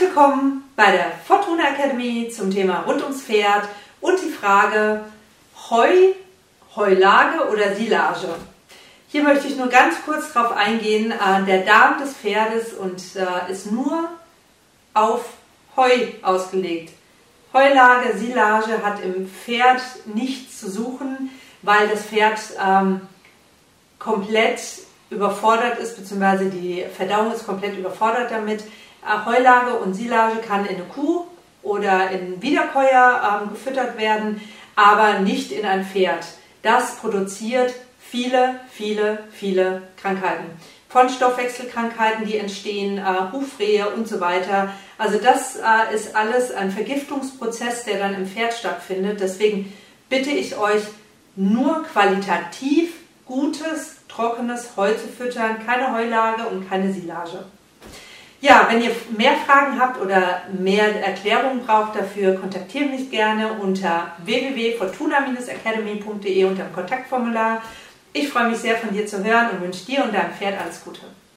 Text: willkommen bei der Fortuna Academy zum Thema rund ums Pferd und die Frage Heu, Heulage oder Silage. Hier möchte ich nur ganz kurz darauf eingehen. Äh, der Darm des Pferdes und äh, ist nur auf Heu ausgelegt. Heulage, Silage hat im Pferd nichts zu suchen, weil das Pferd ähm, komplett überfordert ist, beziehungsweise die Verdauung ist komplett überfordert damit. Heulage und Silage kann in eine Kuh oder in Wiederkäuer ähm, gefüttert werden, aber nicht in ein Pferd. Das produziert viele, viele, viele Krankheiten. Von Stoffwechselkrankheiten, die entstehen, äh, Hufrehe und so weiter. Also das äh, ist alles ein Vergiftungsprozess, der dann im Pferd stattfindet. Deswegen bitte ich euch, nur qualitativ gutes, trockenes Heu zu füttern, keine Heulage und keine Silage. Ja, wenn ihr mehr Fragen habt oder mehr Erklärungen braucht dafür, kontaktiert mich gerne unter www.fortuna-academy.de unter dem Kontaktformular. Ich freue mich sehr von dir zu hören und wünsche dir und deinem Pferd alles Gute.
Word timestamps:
willkommen 0.00 0.64
bei 0.74 0.90
der 0.90 1.12
Fortuna 1.24 1.68
Academy 1.68 2.28
zum 2.28 2.50
Thema 2.50 2.80
rund 2.80 3.02
ums 3.02 3.22
Pferd 3.22 3.68
und 4.00 4.18
die 4.20 4.30
Frage 4.30 5.04
Heu, 5.70 5.88
Heulage 6.74 7.48
oder 7.48 7.76
Silage. 7.76 8.34
Hier 9.08 9.22
möchte 9.22 9.46
ich 9.46 9.56
nur 9.56 9.68
ganz 9.68 9.96
kurz 10.04 10.32
darauf 10.32 10.56
eingehen. 10.56 11.12
Äh, 11.12 11.44
der 11.44 11.60
Darm 11.60 12.00
des 12.00 12.12
Pferdes 12.14 12.72
und 12.72 13.00
äh, 13.14 13.52
ist 13.52 13.70
nur 13.70 14.08
auf 14.94 15.24
Heu 15.76 15.92
ausgelegt. 16.22 16.92
Heulage, 17.52 18.18
Silage 18.18 18.82
hat 18.82 19.00
im 19.00 19.28
Pferd 19.28 19.80
nichts 20.06 20.58
zu 20.58 20.70
suchen, 20.70 21.30
weil 21.62 21.86
das 21.86 22.02
Pferd 22.02 22.40
ähm, 22.60 23.00
komplett 24.00 24.60
überfordert 25.10 25.78
ist, 25.78 25.96
beziehungsweise 25.96 26.46
die 26.46 26.84
Verdauung 26.96 27.32
ist 27.32 27.46
komplett 27.46 27.78
überfordert 27.78 28.32
damit. 28.32 28.64
Heulage 29.26 29.74
und 29.74 29.94
Silage 29.94 30.38
kann 30.38 30.66
in 30.66 30.76
eine 30.76 30.84
Kuh 30.84 31.26
oder 31.62 32.10
in 32.10 32.40
Wiederkäuer 32.42 33.42
ähm, 33.42 33.50
gefüttert 33.50 33.98
werden, 33.98 34.40
aber 34.76 35.20
nicht 35.20 35.52
in 35.52 35.66
ein 35.66 35.84
Pferd. 35.84 36.24
Das 36.62 36.96
produziert 36.96 37.74
viele, 38.00 38.60
viele, 38.70 39.24
viele 39.32 39.82
Krankheiten. 40.00 40.44
Von 40.88 41.08
Stoffwechselkrankheiten, 41.08 42.26
die 42.26 42.38
entstehen, 42.38 42.98
äh, 42.98 43.32
Hufrehe 43.32 43.88
und 43.90 44.06
so 44.06 44.20
weiter. 44.20 44.72
Also 44.96 45.18
das 45.18 45.56
äh, 45.56 45.94
ist 45.94 46.14
alles 46.14 46.52
ein 46.52 46.70
Vergiftungsprozess, 46.70 47.84
der 47.84 47.98
dann 47.98 48.14
im 48.14 48.26
Pferd 48.26 48.54
stattfindet. 48.54 49.20
Deswegen 49.20 49.72
bitte 50.08 50.30
ich 50.30 50.56
euch, 50.56 50.82
nur 51.36 51.82
qualitativ 51.82 52.92
gutes, 53.26 53.96
trockenes 54.08 54.76
Heu 54.76 54.92
zu 54.94 55.08
füttern, 55.08 55.64
keine 55.66 55.92
Heulage 55.92 56.46
und 56.46 56.68
keine 56.68 56.92
Silage. 56.92 57.44
Ja, 58.44 58.68
wenn 58.68 58.82
ihr 58.82 58.90
mehr 59.16 59.36
Fragen 59.46 59.80
habt 59.80 60.02
oder 60.02 60.42
mehr 60.52 61.02
Erklärungen 61.02 61.64
braucht 61.64 61.98
dafür, 61.98 62.34
kontaktiert 62.34 62.90
mich 62.90 63.10
gerne 63.10 63.54
unter 63.54 64.08
www.fortuna-academy.de 64.22 66.44
unter 66.44 66.64
dem 66.64 66.74
Kontaktformular. 66.74 67.62
Ich 68.12 68.28
freue 68.28 68.50
mich 68.50 68.58
sehr 68.58 68.76
von 68.76 68.92
dir 68.92 69.06
zu 69.06 69.24
hören 69.24 69.48
und 69.52 69.62
wünsche 69.62 69.86
dir 69.86 70.04
und 70.04 70.14
deinem 70.14 70.34
Pferd 70.34 70.60
alles 70.60 70.84
Gute. 70.84 71.00